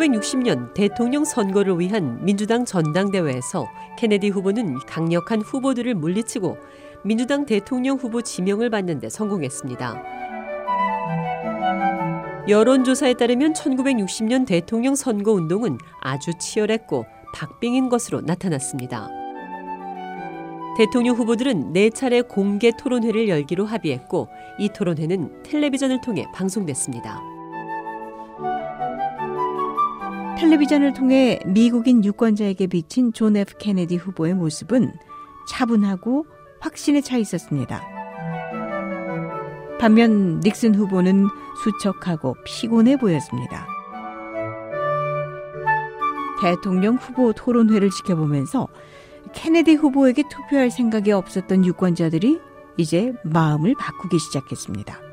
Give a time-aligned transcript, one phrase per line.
[0.00, 3.68] (1960년) 대통령 선거를 위한 민주당 전당대회에서
[3.98, 6.56] 케네디 후보는 강력한 후보들을 물리치고
[7.04, 10.02] 민주당 대통령 후보 지명을 받는 데 성공했습니다.
[12.48, 17.04] 여론조사에 따르면 1960년 대통령 선거 운동은 아주 치열했고
[17.34, 19.08] 박빙인 것으로 나타났습니다.
[20.78, 27.29] 대통령 후보들은 네 차례 공개 토론회를 열기로 합의했고 이 토론회는 텔레비전을 통해 방송됐습니다.
[30.40, 34.90] 텔레비전을 통해 미국인 유권자에게 비친 존 F 케네디 후보의 모습은
[35.46, 36.24] 차분하고
[36.60, 37.82] 확신에 차 있었습니다.
[39.78, 41.26] 반면 닉슨 후보는
[41.62, 43.66] 수척하고 피곤해 보였습니다.
[46.40, 48.66] 대통령 후보 토론회를 지켜보면서
[49.34, 52.40] 케네디 후보에게 투표할 생각이 없었던 유권자들이
[52.78, 55.09] 이제 마음을 바꾸기 시작했습니다.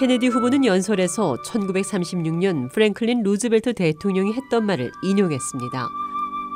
[0.00, 5.88] 케네디 후보는 연설에서 1936년 프랭클린 루즈벨트 대통령이 했던 말을 인용했습니다.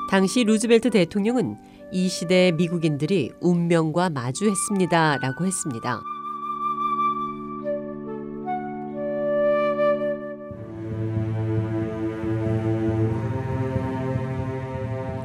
[0.08, 1.54] 당시 루즈벨트 대통령은
[1.92, 5.18] 이 시대의 미국인들이 운명과 마주했습니다.
[5.18, 6.00] 라고 했습니다.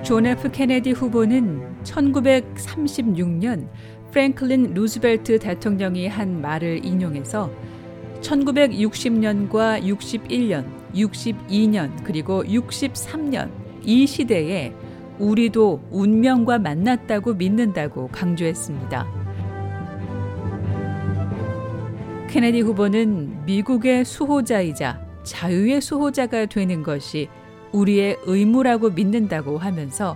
[0.03, 3.69] 존 F 케네디 후보는 1936년
[4.11, 7.49] 프랭클린 루즈벨트 대통령이 한 말을 인용해서
[8.21, 13.49] 1960년과 61년, 62년, 그리고 63년
[13.83, 14.73] 이 시대에
[15.19, 19.05] 우리도 운명과 만났다고 믿는다고 강조했습니다.
[22.29, 27.27] 케네디 후보는 미국의 수호자이자 자유의 수호자가 되는 것이
[27.71, 30.15] 우리의 의무라고 믿는다고 하면서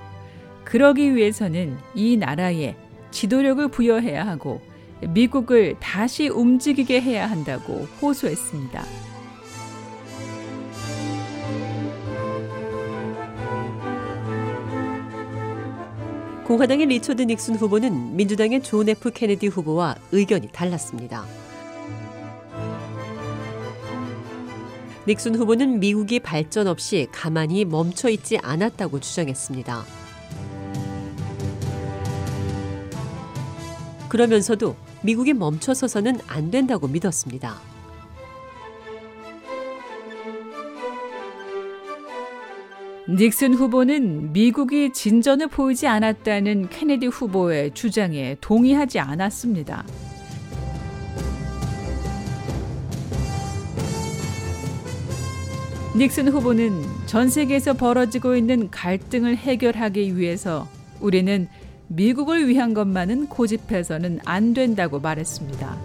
[0.63, 2.75] 그러기 위해서는 이 나라에
[3.11, 4.61] 지도력을 부여해야 하고
[5.09, 8.83] 미국을 다시 움직이게 해야 한다고 호소했습니다.
[16.45, 21.25] 공화당의 리처드 닉슨 후보는 민주당의 존 F 케네디 후보와 의견이 달랐습니다.
[25.07, 29.83] 닉슨 후보는 미국이 발전 없이 가만히 멈춰 있지 않았다고 주장했습니다.
[34.09, 37.55] 그러면서도 미국이 멈춰서서는 안 된다고 믿었습니다.
[43.09, 49.83] 닉슨 후보는 미국이 진전을 보이지 않았다는 케네디 후보의 주장에 동의하지 않았습니다.
[55.97, 60.67] 닉슨 후보는 전 세계에서 벌어지고 있는 갈등을 해결하기 위해서
[61.01, 61.49] 우리는
[61.95, 65.77] 미국을 위한 것만은 고집해서는 안 된다고 말했습니다.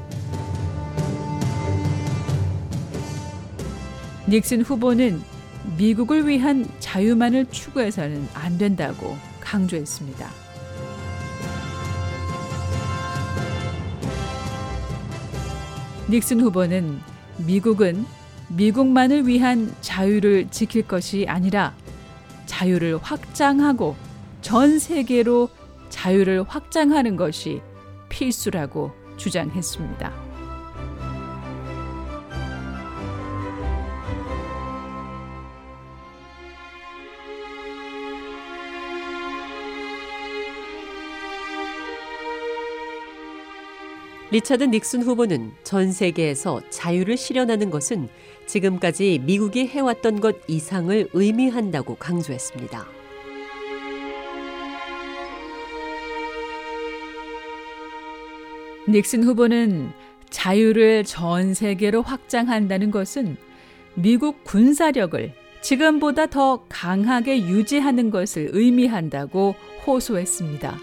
[4.27, 5.21] 닉슨 후보는
[5.77, 10.31] 미국을 위한 자유만을 추구해서는 안 된다고 강조했습니다.
[16.09, 17.01] 닉슨 후보는
[17.47, 18.07] 미국은
[18.49, 21.75] 미국만을 위한 자유를 지킬 것이 아니라
[22.47, 23.95] 자유를 확장하고
[24.41, 25.51] 전 세계로
[25.89, 27.63] 자유를 확장하는 것이
[28.09, 30.29] 필수라고 주장했습니다.
[44.31, 48.11] 리차드 닉슨 후보는 전 세계에서 자유를 실현하는 것은
[48.47, 52.98] 지금까지 미국이 해왔던 것 이상을 의미한다고 강조했습니다.
[58.89, 59.93] 닉슨 후보는
[60.31, 63.37] 자유를 전 세계로 확장한다는 것은
[63.95, 69.55] 미국 군사력을 지금보다 더 강하게 유지하는 것을 의미한다고
[69.87, 70.79] 호소했습니다.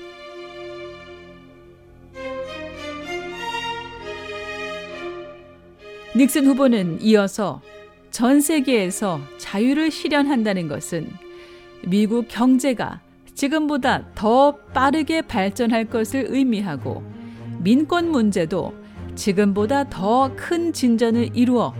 [6.16, 7.64] 닉슨 후보는 이어서
[8.12, 11.10] 전 세계에서 자유를 실현한다는 것은
[11.88, 13.02] 미국 경제가
[13.34, 17.25] 지금보다 더 빠르게 발전할 것을 의미하고
[17.66, 18.76] 민권 문제도
[19.16, 21.74] 지금보다 더 큰 진전을 이루어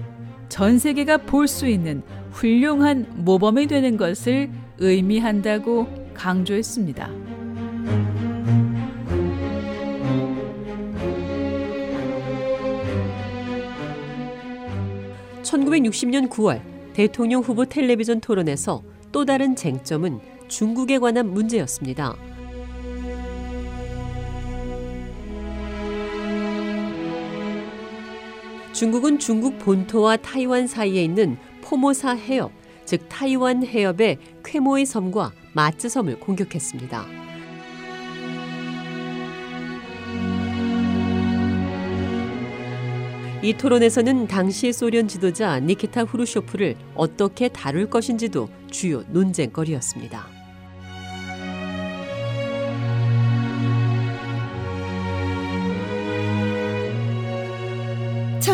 [0.50, 2.02] 전 세계가 볼 수 있는
[2.32, 4.50] 훌륭한 모범이 되는 것을
[4.80, 7.08] 의미한다고 강조했습니다.
[15.44, 16.62] 1960년 9월
[16.94, 18.82] 대통령 후보 텔레비전 토론에서
[19.12, 22.16] 또 다른 쟁점은 중국에 관한 문제였습니다.
[28.76, 32.52] 중국은 중국 본토와 타이완 사이에 있는 포모사 해협,
[32.84, 37.06] 즉 타이완 해협의 쾌모의 섬과 마츠 섬을 공격했습니다.
[43.44, 50.35] 이 토론에서는 당시 소련 지도자 니키타 후르쇼프를 어떻게 다룰 것인지도 주요 논쟁거리였습니다.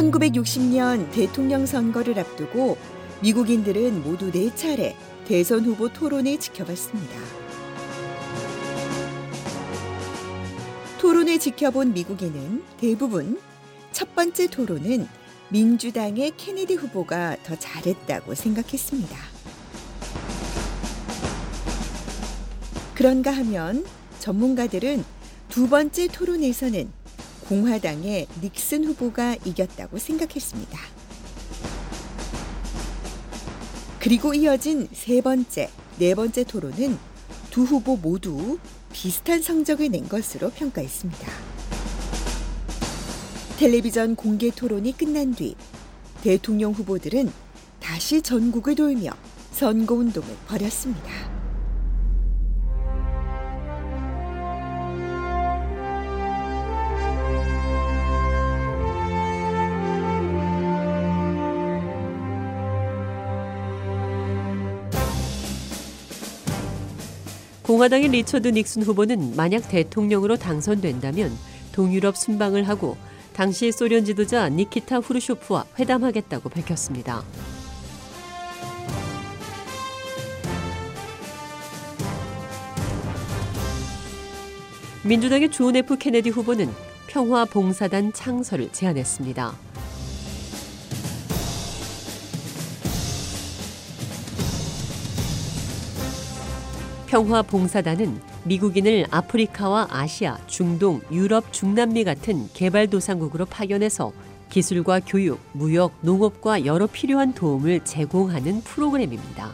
[0.01, 2.77] (1960년) 대통령 선거를 앞두고
[3.21, 4.95] 미국인들은 모두 네 차례
[5.25, 7.19] 대선 후보 토론을 지켜봤습니다.
[10.99, 13.39] 토론을 지켜본 미국인은 대부분
[13.91, 15.07] 첫 번째 토론은
[15.49, 19.17] 민주당의 케네디 후보가 더 잘했다고 생각했습니다.
[22.95, 23.85] 그런가 하면
[24.19, 25.03] 전문가들은
[25.49, 27.00] 두 번째 토론에서는
[27.51, 30.79] 공화당의 닉슨 후보가 이겼다고 생각했습니다.
[33.99, 35.69] 그리고 이어진 세 번째,
[35.99, 36.97] 네 번째 토론은
[37.49, 38.57] 두 후보 모두
[38.93, 41.27] 비슷한 성적을 낸 것으로 평가했습니다.
[43.59, 45.55] 텔레비전 공개 토론이 끝난 뒤
[46.23, 47.29] 대통령 후보들은
[47.81, 49.11] 다시 전국을 돌며
[49.51, 51.20] 선거운동을 벌였습니다.
[67.71, 71.31] 공화당의 리처드 닉슨 후보는 만약 대통령으로 당선된다면
[71.71, 72.97] 동유럽 순방을 하고
[73.31, 77.23] 당시 소련 지도자 니키타 흐루쇼프와 회담하겠다고 밝혔습니다.
[85.05, 86.69] 민주당의 존 F 케네디 후보는
[87.07, 89.70] 평화 봉사단 창설을 제안했습니다.
[97.11, 104.13] 평화 봉사단은 미국인을 아프리카와 아시아, 중동, 유럽, 중남미 같은 개발도상국으로 파견해서
[104.49, 109.51] 기술과 교육, 무역, 농업과 여러 필요한 도움을 제공하는 프로그램입니다.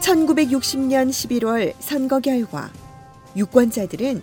[0.00, 2.72] (1960년 11월) 선거 결과
[3.36, 4.22] 유권자들은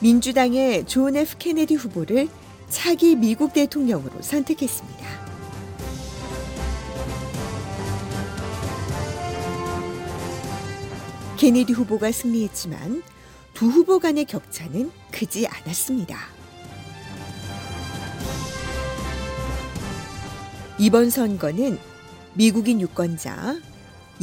[0.00, 2.28] 민주당의 존 F 케네디 후보를
[2.68, 5.00] 차기 미국 대통령으로 선택했습니다.
[11.36, 13.02] 케네디 후보가 승리했지만
[13.54, 16.18] 두 후보 간의 격차는 크지 않았습니다.
[20.78, 21.78] 이번 선거는
[22.34, 23.56] 미국인 유권자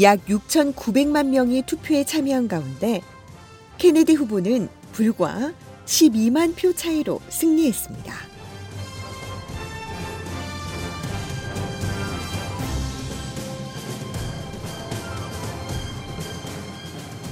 [0.02, 3.02] 약 6,900만 명이 투표에 참여한 가운데
[3.78, 5.54] 케네디 후보는 불과
[5.86, 8.14] 12만 표 차이로 승리했습니다.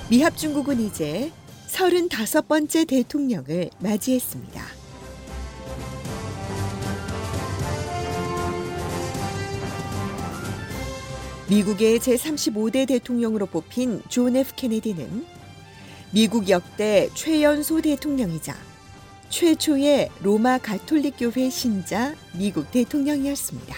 [0.08, 1.32] 미합 중국은 이제
[1.68, 4.64] 35번째 대통령을 맞이했습니다.
[11.50, 15.26] 미국의 제35대 대통령으로 뽑힌 존 F 케네디는
[16.16, 18.56] 미국 역대 최연소 대통령이자
[19.28, 23.76] 최초의 로마 가톨릭 교회 신자 미국 대통령이었습니다.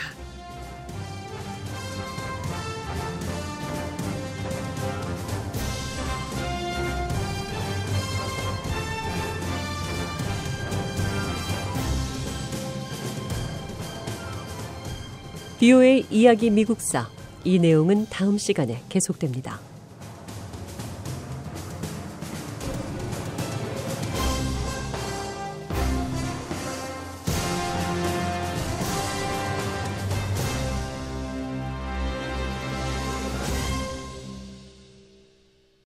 [15.60, 17.10] 비오의 이야기 미국사
[17.44, 19.76] 이 내용은 다음 시간에 계속됩니다.